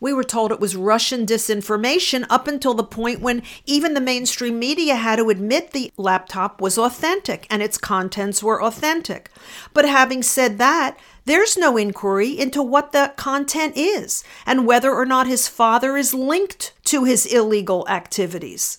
We 0.00 0.14
were 0.14 0.24
told 0.24 0.50
it 0.50 0.60
was 0.60 0.74
Russian 0.74 1.26
disinformation 1.26 2.24
up 2.30 2.48
until 2.48 2.72
the 2.72 2.82
point 2.82 3.20
when 3.20 3.42
even 3.66 3.92
the 3.92 4.00
mainstream 4.00 4.58
media 4.58 4.96
had 4.96 5.16
to 5.16 5.28
admit 5.28 5.70
the 5.70 5.92
laptop 5.98 6.60
was 6.60 6.78
authentic 6.78 7.46
and 7.50 7.62
its 7.62 7.76
contents 7.76 8.42
were 8.42 8.62
authentic. 8.62 9.30
But 9.74 9.86
having 9.86 10.22
said 10.22 10.56
that, 10.56 10.98
there's 11.26 11.58
no 11.58 11.76
inquiry 11.76 12.30
into 12.30 12.62
what 12.62 12.92
the 12.92 13.12
content 13.16 13.76
is 13.76 14.24
and 14.46 14.66
whether 14.66 14.92
or 14.92 15.04
not 15.04 15.26
his 15.26 15.46
father 15.46 15.98
is 15.98 16.14
linked 16.14 16.72
to 16.84 17.04
his 17.04 17.26
illegal 17.26 17.86
activities. 17.88 18.78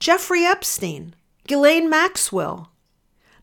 Jeffrey 0.00 0.44
Epstein, 0.44 1.14
Ghislaine 1.46 1.88
Maxwell, 1.88 2.72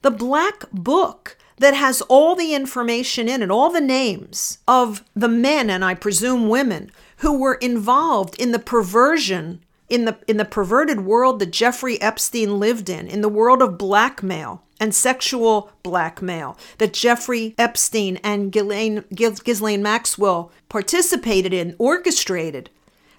the 0.01 0.11
Black 0.11 0.69
Book 0.71 1.37
that 1.59 1.73
has 1.75 2.01
all 2.01 2.35
the 2.35 2.53
information 2.53 3.29
in 3.29 3.41
it, 3.41 3.51
all 3.51 3.69
the 3.69 3.81
names 3.81 4.57
of 4.67 5.03
the 5.15 5.27
men 5.27 5.69
and 5.69 5.85
I 5.85 5.93
presume 5.93 6.49
women 6.49 6.91
who 7.17 7.37
were 7.37 7.55
involved 7.55 8.39
in 8.39 8.51
the 8.51 8.59
perversion 8.59 9.61
in 9.89 10.05
the 10.05 10.17
in 10.27 10.37
the 10.37 10.45
perverted 10.45 11.01
world 11.01 11.39
that 11.39 11.51
Jeffrey 11.51 12.01
Epstein 12.01 12.59
lived 12.59 12.89
in, 12.89 13.07
in 13.07 13.21
the 13.21 13.29
world 13.29 13.61
of 13.61 13.77
blackmail 13.77 14.63
and 14.79 14.95
sexual 14.95 15.71
blackmail 15.83 16.57
that 16.77 16.93
Jeffrey 16.93 17.53
Epstein 17.57 18.17
and 18.23 18.51
Ghislaine, 18.51 19.03
Ghislaine 19.13 19.83
Maxwell 19.83 20.51
participated 20.69 21.53
in, 21.53 21.75
orchestrated. 21.77 22.69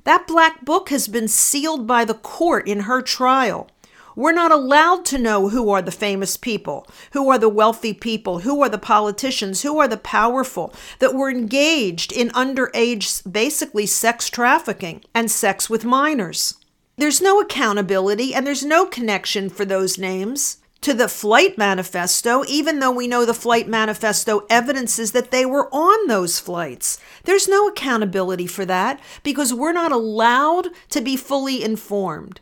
That 0.04 0.26
black 0.26 0.64
book 0.64 0.88
has 0.88 1.08
been 1.08 1.28
sealed 1.28 1.86
by 1.86 2.06
the 2.06 2.14
court 2.14 2.66
in 2.66 2.80
her 2.80 3.02
trial. 3.02 3.68
We're 4.16 4.32
not 4.32 4.50
allowed 4.50 5.04
to 5.06 5.18
know 5.18 5.48
who 5.48 5.70
are 5.70 5.82
the 5.82 5.92
famous 5.92 6.36
people, 6.36 6.86
who 7.12 7.30
are 7.30 7.38
the 7.38 7.48
wealthy 7.48 7.94
people, 7.94 8.40
who 8.40 8.62
are 8.62 8.68
the 8.68 8.78
politicians, 8.78 9.62
who 9.62 9.78
are 9.78 9.88
the 9.88 9.96
powerful 9.96 10.74
that 10.98 11.14
were 11.14 11.30
engaged 11.30 12.12
in 12.12 12.30
underage, 12.30 13.30
basically 13.30 13.86
sex 13.86 14.28
trafficking 14.28 15.02
and 15.14 15.30
sex 15.30 15.70
with 15.70 15.84
minors. 15.84 16.54
There's 16.96 17.22
no 17.22 17.40
accountability 17.40 18.34
and 18.34 18.46
there's 18.46 18.64
no 18.64 18.84
connection 18.84 19.48
for 19.48 19.64
those 19.64 19.96
names 19.96 20.58
to 20.80 20.94
the 20.94 21.08
flight 21.08 21.58
manifesto, 21.58 22.42
even 22.48 22.78
though 22.78 22.90
we 22.90 23.06
know 23.06 23.24
the 23.24 23.34
flight 23.34 23.68
manifesto 23.68 24.46
evidences 24.48 25.12
that 25.12 25.30
they 25.30 25.44
were 25.44 25.68
on 25.72 26.08
those 26.08 26.40
flights. 26.40 26.98
There's 27.24 27.48
no 27.48 27.68
accountability 27.68 28.46
for 28.46 28.64
that 28.64 29.00
because 29.22 29.52
we're 29.52 29.72
not 29.72 29.92
allowed 29.92 30.68
to 30.90 31.00
be 31.00 31.16
fully 31.16 31.62
informed. 31.62 32.40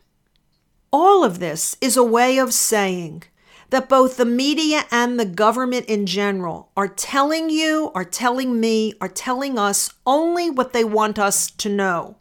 All 0.92 1.24
of 1.24 1.38
this 1.38 1.76
is 1.80 1.96
a 1.96 2.02
way 2.02 2.38
of 2.38 2.54
saying 2.54 3.24
that 3.70 3.88
both 3.88 4.16
the 4.16 4.24
media 4.24 4.84
and 4.90 5.20
the 5.20 5.26
government 5.26 5.86
in 5.86 6.06
general 6.06 6.70
are 6.76 6.88
telling 6.88 7.50
you, 7.50 7.90
are 7.94 8.04
telling 8.04 8.58
me, 8.58 8.94
are 9.00 9.08
telling 9.08 9.58
us 9.58 9.90
only 10.06 10.48
what 10.48 10.72
they 10.72 10.84
want 10.84 11.18
us 11.18 11.50
to 11.50 11.68
know. 11.68 12.16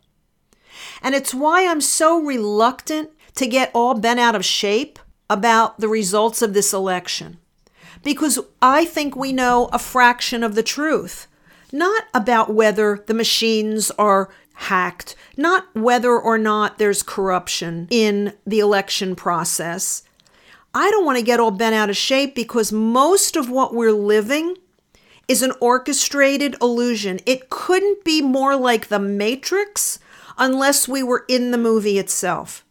And 1.02 1.16
it's 1.16 1.34
why 1.34 1.66
I'm 1.66 1.82
so 1.82 2.20
reluctant 2.20 3.12
to 3.36 3.48
get 3.48 3.72
all 3.74 3.94
bent 3.94 4.20
out 4.20 4.36
of 4.36 4.44
shape 4.44 5.00
about 5.30 5.80
the 5.80 5.88
results 5.88 6.42
of 6.42 6.54
this 6.54 6.74
election. 6.74 7.38
Because 8.04 8.40
I 8.62 8.86
think 8.86 9.16
we 9.16 9.32
know 9.32 9.70
a 9.72 9.80
fraction 9.80 10.44
of 10.44 10.56
the 10.56 10.64
truth, 10.64 11.28
not 11.72 12.04
about 12.14 12.54
whether 12.54 13.04
the 13.08 13.14
machines 13.14 13.92
are 13.92 14.30
hacked, 14.58 15.16
not 15.38 15.74
whether 15.76 16.18
or 16.18 16.38
not 16.38 16.80
there's 16.80 17.04
corruption 17.04 17.88
in 17.92 18.34
the 18.46 18.60
election 18.60 19.16
process. 19.16 20.04
I 20.74 20.90
don't 20.92 21.06
want 21.06 21.20
to 21.20 21.24
get 21.24 21.40
all 21.40 21.52
bent 21.52 21.76
out 21.76 21.90
of 21.90 21.98
shape 21.98 22.34
because 22.34 22.72
most 22.72 23.36
of 23.36 23.50
what 23.50 23.74
we're 23.74 23.92
living 23.92 24.58
is 25.28 25.44
an 25.44 25.54
orchestrated 25.62 26.56
illusion. 26.62 27.20
It 27.26 27.50
couldn't 27.50 28.04
be 28.04 28.22
more 28.22 28.56
like 28.56 28.88
the 28.88 29.00
Matrix 29.00 30.00
unless 30.38 30.88
we 30.88 31.04
were 31.04 31.26
in 31.28 31.52
the 31.52 31.58
movie 31.58 32.00
itself. 32.00 32.66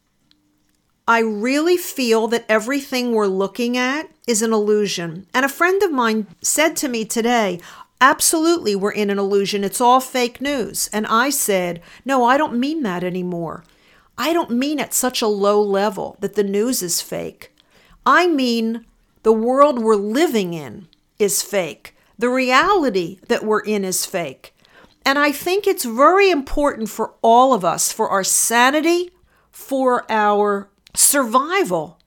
I 1.08 1.20
really 1.20 1.76
feel 1.76 2.26
that 2.28 2.46
everything 2.48 3.12
we're 3.12 3.26
looking 3.26 3.76
at 3.76 4.10
is 4.26 4.42
an 4.42 4.52
illusion. 4.52 5.26
And 5.32 5.44
a 5.44 5.48
friend 5.48 5.80
of 5.84 5.92
mine 5.92 6.26
said 6.42 6.74
to 6.76 6.88
me 6.88 7.04
today, 7.04 7.60
Absolutely, 8.00 8.76
we're 8.76 8.90
in 8.90 9.10
an 9.10 9.18
illusion. 9.18 9.64
It's 9.64 9.80
all 9.80 10.00
fake 10.00 10.40
news. 10.40 10.90
And 10.92 11.06
I 11.06 11.30
said, 11.30 11.80
No, 12.04 12.24
I 12.24 12.36
don't 12.36 12.58
mean 12.58 12.82
that 12.82 13.02
anymore. 13.02 13.64
I 14.18 14.32
don't 14.32 14.50
mean 14.50 14.80
at 14.80 14.94
such 14.94 15.22
a 15.22 15.26
low 15.26 15.60
level 15.60 16.16
that 16.20 16.34
the 16.34 16.44
news 16.44 16.82
is 16.82 17.00
fake. 17.00 17.54
I 18.04 18.26
mean 18.26 18.84
the 19.22 19.32
world 19.32 19.78
we're 19.78 19.96
living 19.96 20.54
in 20.54 20.88
is 21.18 21.42
fake. 21.42 21.96
The 22.18 22.28
reality 22.28 23.18
that 23.28 23.44
we're 23.44 23.60
in 23.60 23.84
is 23.84 24.06
fake. 24.06 24.54
And 25.04 25.18
I 25.18 25.32
think 25.32 25.66
it's 25.66 25.84
very 25.84 26.30
important 26.30 26.88
for 26.88 27.14
all 27.22 27.52
of 27.52 27.64
us, 27.64 27.92
for 27.92 28.08
our 28.08 28.24
sanity, 28.24 29.10
for 29.50 30.04
our 30.10 30.68
survival, 30.94 31.98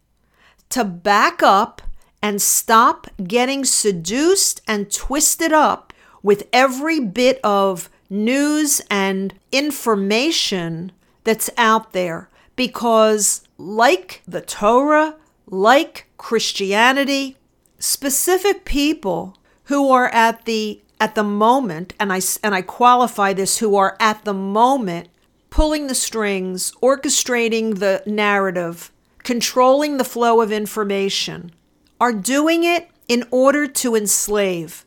to 0.69 0.83
back 0.83 1.41
up 1.41 1.81
and 2.21 2.41
stop 2.41 3.07
getting 3.23 3.63
seduced 3.63 4.61
and 4.67 4.91
twisted 4.91 5.53
up 5.53 5.93
with 6.21 6.47
every 6.51 6.99
bit 6.99 7.39
of 7.43 7.89
news 8.09 8.81
and 8.89 9.33
information 9.51 10.91
that's 11.23 11.49
out 11.57 11.93
there. 11.93 12.29
Because, 12.55 13.47
like 13.57 14.21
the 14.27 14.41
Torah, 14.41 15.15
like 15.47 16.07
Christianity, 16.17 17.37
specific 17.77 18.65
people 18.65 19.37
who 19.65 19.89
are 19.89 20.09
at 20.09 20.45
the 20.45 20.81
at 20.99 21.15
the 21.15 21.23
moment 21.23 21.93
and 21.97 22.11
I 22.11 22.19
and 22.43 22.53
I 22.53 22.61
qualify 22.61 23.31
this 23.31 23.59
who 23.59 23.77
are 23.77 23.95
at 24.01 24.25
the 24.25 24.33
moment 24.33 25.07
pulling 25.49 25.87
the 25.87 25.95
strings, 25.95 26.73
orchestrating 26.83 27.79
the 27.79 28.03
narrative, 28.05 28.91
controlling 29.23 29.97
the 29.97 30.03
flow 30.03 30.41
of 30.41 30.51
information 30.51 31.51
are 31.99 32.13
doing 32.13 32.63
it 32.63 32.89
in 33.07 33.25
order 33.31 33.67
to 33.67 33.95
enslave. 33.95 34.85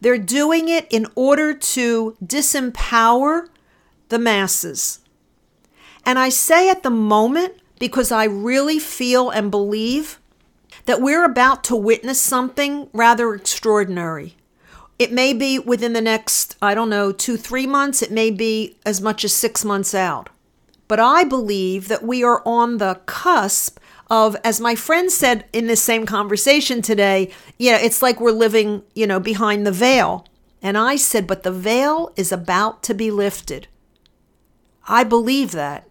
They're 0.00 0.18
doing 0.18 0.68
it 0.68 0.86
in 0.90 1.06
order 1.14 1.54
to 1.54 2.16
disempower 2.24 3.48
the 4.08 4.18
masses. 4.18 5.00
And 6.04 6.18
I 6.18 6.28
say 6.28 6.68
at 6.68 6.82
the 6.82 6.90
moment 6.90 7.54
because 7.78 8.12
I 8.12 8.24
really 8.24 8.78
feel 8.78 9.30
and 9.30 9.50
believe 9.50 10.20
that 10.86 11.00
we're 11.00 11.24
about 11.24 11.64
to 11.64 11.76
witness 11.76 12.20
something 12.20 12.88
rather 12.92 13.34
extraordinary. 13.34 14.36
It 14.98 15.12
may 15.12 15.32
be 15.32 15.58
within 15.58 15.92
the 15.92 16.00
next, 16.00 16.56
I 16.62 16.74
don't 16.74 16.90
know, 16.90 17.10
two, 17.10 17.36
three 17.36 17.66
months. 17.66 18.02
It 18.02 18.12
may 18.12 18.30
be 18.30 18.76
as 18.86 19.00
much 19.00 19.24
as 19.24 19.32
six 19.32 19.64
months 19.64 19.94
out. 19.94 20.28
But 20.86 21.00
I 21.00 21.24
believe 21.24 21.88
that 21.88 22.02
we 22.02 22.22
are 22.22 22.42
on 22.44 22.78
the 22.78 23.00
cusp 23.06 23.78
of, 24.10 24.36
as 24.44 24.60
my 24.60 24.74
friend 24.74 25.10
said 25.10 25.44
in 25.52 25.66
this 25.66 25.82
same 25.82 26.06
conversation 26.06 26.82
today, 26.82 27.30
you 27.58 27.72
know, 27.72 27.78
it's 27.78 28.02
like 28.02 28.20
we're 28.20 28.30
living, 28.30 28.82
you 28.94 29.06
know, 29.06 29.20
behind 29.20 29.66
the 29.66 29.72
veil. 29.72 30.26
And 30.62 30.78
I 30.78 30.96
said, 30.96 31.26
but 31.26 31.42
the 31.42 31.52
veil 31.52 32.12
is 32.16 32.32
about 32.32 32.82
to 32.84 32.94
be 32.94 33.10
lifted. 33.10 33.68
I 34.86 35.04
believe 35.04 35.52
that. 35.52 35.88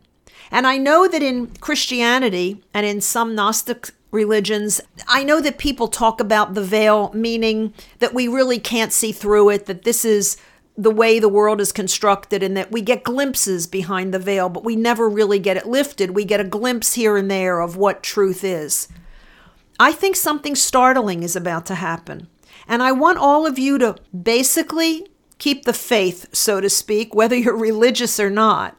And 0.51 0.67
I 0.67 0.77
know 0.77 1.07
that 1.07 1.23
in 1.23 1.47
Christianity 1.57 2.63
and 2.73 2.85
in 2.85 3.01
some 3.01 3.35
Gnostic 3.35 3.91
religions, 4.11 4.79
I 5.07 5.23
know 5.23 5.41
that 5.41 5.57
people 5.57 5.87
talk 5.87 6.19
about 6.19 6.53
the 6.53 6.63
veil, 6.63 7.11
meaning 7.13 7.73
that 7.99 8.13
we 8.13 8.27
really 8.27 8.59
can't 8.59 8.93
see 8.93 9.11
through 9.11 9.49
it, 9.49 9.65
that 9.65 9.83
this 9.83 10.05
is 10.05 10.37
the 10.75 10.91
way 10.91 11.19
the 11.19 11.29
world 11.29 11.61
is 11.61 11.71
constructed, 11.71 12.41
and 12.41 12.57
that 12.57 12.71
we 12.71 12.81
get 12.81 13.03
glimpses 13.03 13.67
behind 13.67 14.13
the 14.13 14.19
veil, 14.19 14.49
but 14.49 14.63
we 14.63 14.75
never 14.75 15.07
really 15.07 15.39
get 15.39 15.57
it 15.57 15.67
lifted. 15.67 16.11
We 16.11 16.25
get 16.25 16.39
a 16.39 16.45
glimpse 16.45 16.93
here 16.93 17.15
and 17.15 17.29
there 17.29 17.59
of 17.59 17.77
what 17.77 18.01
truth 18.01 18.43
is. 18.43 18.87
I 19.79 19.91
think 19.91 20.15
something 20.15 20.55
startling 20.55 21.23
is 21.23 21.35
about 21.35 21.65
to 21.67 21.75
happen. 21.75 22.27
And 22.67 22.81
I 22.81 22.91
want 22.91 23.17
all 23.17 23.45
of 23.45 23.59
you 23.59 23.77
to 23.79 23.97
basically 24.19 25.07
keep 25.37 25.65
the 25.65 25.73
faith, 25.73 26.27
so 26.33 26.61
to 26.61 26.69
speak, 26.69 27.13
whether 27.13 27.35
you're 27.35 27.57
religious 27.57 28.19
or 28.19 28.29
not. 28.29 28.77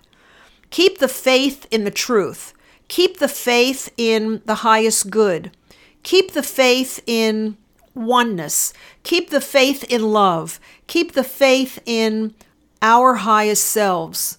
Keep 0.71 0.99
the 0.99 1.09
faith 1.09 1.67
in 1.71 1.85
the 1.85 1.91
truth. 1.91 2.55
Keep 2.89 3.19
the 3.19 3.29
faith 3.29 3.93
in 3.97 4.43
the 4.47 4.57
highest 4.57 5.11
good. 5.11 5.57
Keep 6.03 6.33
the 6.33 6.43
faith 6.43 7.03
in 7.07 7.57
oneness. 7.95 8.73
Keep 9.03 9.31
the 9.31 9.41
faith 9.41 9.85
in 9.85 10.13
love. 10.13 10.61
Keep 10.87 11.13
the 11.13 11.25
faith 11.25 11.79
in 11.87 12.35
our 12.83 13.15
highest 13.15 13.65
selves. 13.65 14.39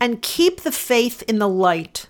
And 0.00 0.22
keep 0.22 0.62
the 0.62 0.72
faith 0.72 1.22
in 1.28 1.38
the 1.38 1.48
light 1.48 2.08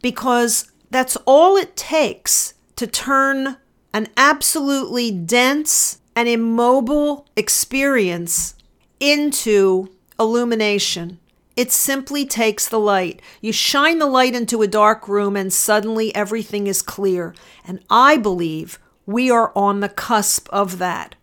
because 0.00 0.70
that's 0.90 1.16
all 1.26 1.56
it 1.56 1.76
takes 1.76 2.54
to 2.76 2.86
turn 2.86 3.56
an 3.92 4.08
absolutely 4.16 5.10
dense 5.10 5.98
and 6.14 6.28
immobile 6.28 7.26
experience 7.36 8.54
into 9.00 9.88
illumination. 10.18 11.18
It 11.56 11.72
simply 11.72 12.24
takes 12.24 12.68
the 12.68 12.78
light. 12.78 13.20
You 13.40 13.52
shine 13.52 13.98
the 13.98 14.06
light 14.06 14.34
into 14.34 14.62
a 14.62 14.68
dark 14.68 15.08
room, 15.08 15.36
and 15.36 15.52
suddenly 15.52 16.14
everything 16.14 16.66
is 16.68 16.82
clear. 16.82 17.34
And 17.66 17.80
I 17.90 18.16
believe 18.16 18.78
we 19.08 19.30
are 19.30 19.52
on 19.56 19.80
the 19.80 19.88
cusp 19.88 20.50
of 20.50 20.76
that. 20.76 21.14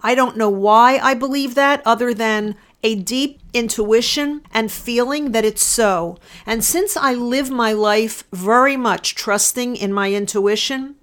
I 0.00 0.14
don't 0.14 0.36
know 0.36 0.48
why 0.48 0.98
I 0.98 1.14
believe 1.14 1.56
that, 1.56 1.82
other 1.84 2.14
than 2.14 2.54
a 2.84 2.94
deep 2.94 3.40
intuition 3.52 4.42
and 4.52 4.70
feeling 4.70 5.32
that 5.32 5.44
it's 5.44 5.64
so. 5.64 6.18
And 6.46 6.64
since 6.64 6.96
I 6.96 7.14
live 7.14 7.50
my 7.50 7.72
life 7.72 8.22
very 8.32 8.76
much 8.76 9.16
trusting 9.16 9.74
in 9.74 9.92
my 9.92 10.12
intuition, 10.12 10.95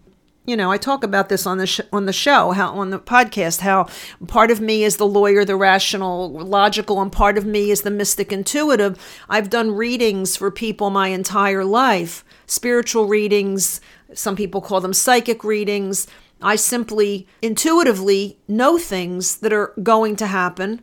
you 0.45 0.57
know, 0.57 0.71
I 0.71 0.77
talk 0.77 1.03
about 1.03 1.29
this 1.29 1.45
on 1.45 1.57
the 1.57 1.67
sh- 1.67 1.81
on 1.91 2.05
the 2.05 2.13
show, 2.13 2.51
how 2.51 2.73
on 2.73 2.89
the 2.89 2.99
podcast, 2.99 3.61
how 3.61 3.87
part 4.27 4.51
of 4.51 4.59
me 4.59 4.83
is 4.83 4.97
the 4.97 5.07
lawyer, 5.07 5.45
the 5.45 5.55
rational, 5.55 6.29
logical, 6.29 7.01
and 7.01 7.11
part 7.11 7.37
of 7.37 7.45
me 7.45 7.71
is 7.71 7.83
the 7.83 7.91
mystic, 7.91 8.31
intuitive. 8.31 8.97
I've 9.29 9.49
done 9.49 9.71
readings 9.71 10.35
for 10.35 10.51
people 10.51 10.89
my 10.89 11.09
entire 11.09 11.63
life, 11.63 12.25
spiritual 12.45 13.07
readings. 13.07 13.79
Some 14.13 14.35
people 14.35 14.59
call 14.59 14.81
them 14.81 14.93
psychic 14.93 15.43
readings. 15.45 16.07
I 16.41 16.57
simply 16.57 17.25
intuitively 17.41 18.37
know 18.49 18.77
things 18.77 19.37
that 19.37 19.53
are 19.53 19.73
going 19.81 20.17
to 20.17 20.27
happen, 20.27 20.81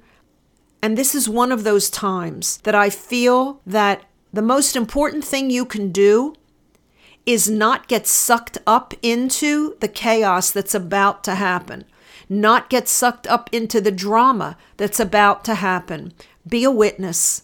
and 0.83 0.97
this 0.97 1.15
is 1.15 1.29
one 1.29 1.53
of 1.53 1.65
those 1.65 1.91
times 1.91 2.57
that 2.59 2.75
I 2.75 2.89
feel 2.89 3.61
that 3.67 4.05
the 4.33 4.41
most 4.41 4.75
important 4.75 5.23
thing 5.23 5.51
you 5.51 5.67
can 5.67 5.93
do 5.93 6.35
is 7.27 7.49
not 7.49 7.89
get 7.89 8.07
sucked 8.07 8.59
up 8.67 8.95
into 9.03 9.77
the 9.81 9.89
chaos 9.89 10.51
that's 10.51 10.75
about 10.75 11.23
to 11.25 11.35
happen, 11.35 11.85
not 12.29 12.71
get 12.71 12.89
sucked 12.89 13.27
up 13.27 13.51
into 13.53 13.81
the 13.81 13.93
drama 13.93 14.57
that's 14.77 15.01
about 15.01 15.45
to 15.45 15.57
happen. 15.57 16.13
Be 16.47 16.65
a 16.65 16.71
witness. 16.71 17.43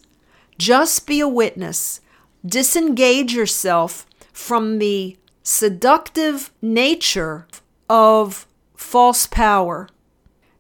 Just 0.58 1.06
be 1.06 1.20
a 1.20 1.28
witness. 1.28 2.00
Disengage 2.44 3.34
yourself 3.34 4.06
from 4.32 4.78
the 4.78 5.16
seductive 5.42 6.52
nature 6.62 7.46
of 7.88 8.46
false 8.74 9.26
power. 9.26 9.88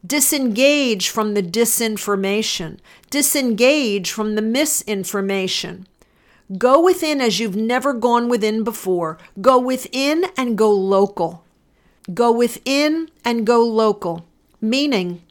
Disengage 0.06 1.08
from 1.08 1.34
the 1.34 1.42
disinformation. 1.42 2.78
Disengage 3.10 4.10
from 4.10 4.34
the 4.34 4.42
misinformation. 4.42 5.86
Go 6.56 6.80
within 6.80 7.20
as 7.20 7.40
you've 7.40 7.56
never 7.56 7.92
gone 7.92 8.28
within 8.28 8.62
before. 8.62 9.18
Go 9.40 9.58
within 9.58 10.26
and 10.36 10.56
go 10.56 10.70
local. 10.72 11.44
Go 12.14 12.30
within 12.30 13.10
and 13.24 13.44
go 13.44 13.64
local. 13.64 14.26
Meaning, 14.60 15.22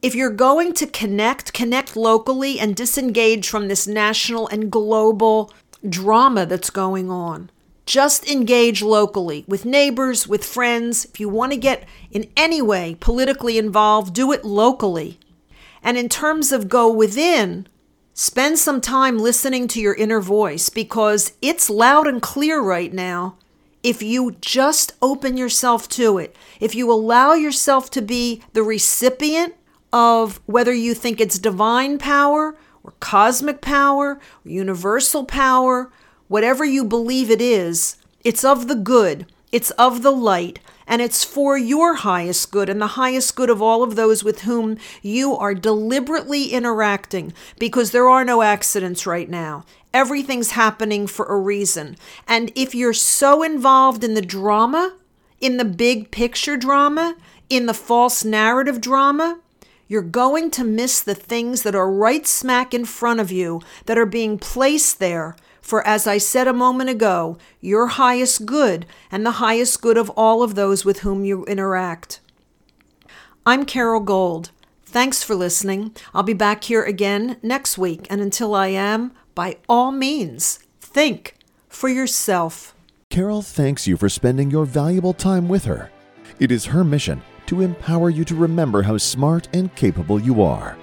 if 0.00 0.14
you're 0.14 0.30
going 0.30 0.72
to 0.74 0.86
connect, 0.86 1.52
connect 1.52 1.94
locally 1.94 2.58
and 2.58 2.74
disengage 2.74 3.48
from 3.48 3.68
this 3.68 3.86
national 3.86 4.48
and 4.48 4.70
global 4.70 5.52
drama 5.86 6.46
that's 6.46 6.70
going 6.70 7.10
on. 7.10 7.50
Just 7.84 8.28
engage 8.28 8.82
locally 8.82 9.44
with 9.46 9.66
neighbors, 9.66 10.26
with 10.26 10.44
friends. 10.44 11.04
If 11.04 11.20
you 11.20 11.28
want 11.28 11.52
to 11.52 11.58
get 11.58 11.86
in 12.10 12.30
any 12.36 12.62
way 12.62 12.96
politically 12.98 13.58
involved, 13.58 14.14
do 14.14 14.32
it 14.32 14.44
locally. 14.44 15.18
And 15.82 15.98
in 15.98 16.08
terms 16.08 16.50
of 16.50 16.68
go 16.68 16.90
within, 16.90 17.68
Spend 18.18 18.58
some 18.58 18.80
time 18.80 19.18
listening 19.18 19.68
to 19.68 19.78
your 19.78 19.92
inner 19.92 20.22
voice 20.22 20.70
because 20.70 21.34
it's 21.42 21.68
loud 21.68 22.06
and 22.06 22.22
clear 22.22 22.62
right 22.62 22.90
now. 22.90 23.36
If 23.82 24.02
you 24.02 24.38
just 24.40 24.94
open 25.02 25.36
yourself 25.36 25.86
to 25.90 26.16
it, 26.16 26.34
if 26.58 26.74
you 26.74 26.90
allow 26.90 27.34
yourself 27.34 27.90
to 27.90 28.00
be 28.00 28.42
the 28.54 28.62
recipient 28.62 29.54
of 29.92 30.40
whether 30.46 30.72
you 30.72 30.94
think 30.94 31.20
it's 31.20 31.38
divine 31.38 31.98
power 31.98 32.56
or 32.82 32.94
cosmic 33.00 33.60
power 33.60 34.12
or 34.12 34.50
universal 34.50 35.26
power, 35.26 35.92
whatever 36.26 36.64
you 36.64 36.84
believe 36.84 37.30
it 37.30 37.42
is, 37.42 37.98
it's 38.24 38.46
of 38.46 38.66
the 38.66 38.76
good, 38.76 39.30
it's 39.56 39.70
of 39.70 40.02
the 40.02 40.10
light, 40.10 40.58
and 40.86 41.00
it's 41.00 41.24
for 41.24 41.56
your 41.56 41.94
highest 41.94 42.52
good 42.52 42.68
and 42.68 42.78
the 42.78 42.88
highest 42.88 43.34
good 43.34 43.48
of 43.48 43.62
all 43.62 43.82
of 43.82 43.96
those 43.96 44.22
with 44.22 44.42
whom 44.42 44.76
you 45.00 45.34
are 45.34 45.54
deliberately 45.54 46.52
interacting 46.52 47.32
because 47.58 47.90
there 47.90 48.06
are 48.06 48.22
no 48.22 48.42
accidents 48.42 49.06
right 49.06 49.30
now. 49.30 49.64
Everything's 49.94 50.50
happening 50.50 51.06
for 51.06 51.24
a 51.24 51.38
reason. 51.38 51.96
And 52.28 52.52
if 52.54 52.74
you're 52.74 52.92
so 52.92 53.42
involved 53.42 54.04
in 54.04 54.12
the 54.12 54.20
drama, 54.20 54.94
in 55.40 55.56
the 55.56 55.64
big 55.64 56.10
picture 56.10 56.58
drama, 56.58 57.16
in 57.48 57.64
the 57.64 57.72
false 57.72 58.26
narrative 58.26 58.82
drama, 58.82 59.40
you're 59.88 60.02
going 60.02 60.50
to 60.50 60.64
miss 60.64 61.00
the 61.00 61.14
things 61.14 61.62
that 61.62 61.74
are 61.74 61.90
right 61.90 62.26
smack 62.26 62.74
in 62.74 62.84
front 62.84 63.20
of 63.20 63.32
you 63.32 63.62
that 63.86 63.96
are 63.96 64.04
being 64.04 64.38
placed 64.38 64.98
there 64.98 65.34
for 65.66 65.84
as 65.84 66.06
I 66.06 66.18
said 66.18 66.46
a 66.46 66.52
moment 66.52 66.90
ago, 66.90 67.38
your 67.60 67.88
highest 67.88 68.46
good 68.46 68.86
and 69.10 69.26
the 69.26 69.42
highest 69.42 69.82
good 69.82 69.98
of 69.98 70.10
all 70.10 70.44
of 70.44 70.54
those 70.54 70.84
with 70.84 71.00
whom 71.00 71.24
you 71.24 71.44
interact. 71.46 72.20
I'm 73.44 73.64
Carole 73.64 74.00
Gold. 74.00 74.52
Thanks 74.84 75.24
for 75.24 75.34
listening. 75.34 75.92
I'll 76.14 76.22
be 76.22 76.34
back 76.34 76.62
here 76.64 76.84
again 76.84 77.38
next 77.42 77.76
week, 77.76 78.06
and 78.08 78.20
until 78.20 78.54
I 78.54 78.68
am, 78.68 79.10
by 79.34 79.56
all 79.68 79.90
means, 79.90 80.60
think 80.80 81.34
for 81.68 81.88
yourself. 81.88 82.72
Carole 83.10 83.42
thanks 83.42 83.88
you 83.88 83.96
for 83.96 84.08
spending 84.08 84.52
your 84.52 84.66
valuable 84.66 85.14
time 85.14 85.48
with 85.48 85.64
her. 85.64 85.90
It 86.38 86.52
is 86.52 86.66
her 86.66 86.84
mission 86.84 87.20
to 87.46 87.62
empower 87.62 88.10
you 88.10 88.24
to 88.26 88.36
remember 88.36 88.82
how 88.82 88.98
smart 88.98 89.48
and 89.52 89.74
capable 89.74 90.20
you 90.20 90.42
are. 90.42 90.78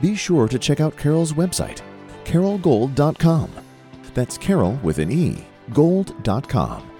Be 0.00 0.14
sure 0.14 0.46
to 0.46 0.58
check 0.58 0.78
out 0.78 0.96
Carole's 0.96 1.32
website, 1.32 1.80
carolegold.com 2.24 3.63
that's 4.14 4.38
Carole 4.38 4.78
with 4.82 4.98
an 4.98 5.10
E, 5.10 5.44
gold.com. 5.72 6.90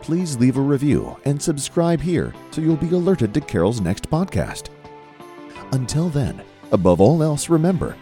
Please 0.00 0.36
leave 0.38 0.56
a 0.56 0.60
review 0.60 1.16
and 1.24 1.40
subscribe 1.40 2.00
here 2.00 2.34
so 2.50 2.60
you'll 2.60 2.76
be 2.76 2.94
alerted 2.94 3.34
to 3.34 3.40
Carole's 3.40 3.80
next 3.80 4.08
podcast. 4.10 4.70
Until 5.72 6.08
then, 6.08 6.42
above 6.72 7.00
all 7.00 7.22
else, 7.22 7.48
remember 7.48 7.96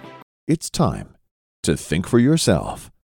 it's 0.47 0.71
time 0.71 1.17
to 1.65 1.77
think 1.77 2.07
for 2.07 2.21
yourself. 2.21 2.91